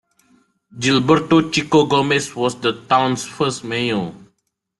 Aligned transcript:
Gilberto 0.75 1.51
Chico 1.51 1.85
Gomez 1.85 2.35
was 2.35 2.59
the 2.59 2.71
town's 2.89 3.23
first 3.23 3.63
mayor. 3.63 4.11